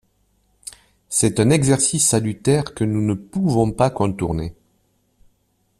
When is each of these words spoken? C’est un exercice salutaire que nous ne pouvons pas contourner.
C’est 1.09 1.39
un 1.39 1.51
exercice 1.51 2.07
salutaire 2.07 2.73
que 2.73 2.83
nous 2.83 3.03
ne 3.05 3.13
pouvons 3.13 3.71
pas 3.71 3.91
contourner. 3.91 4.55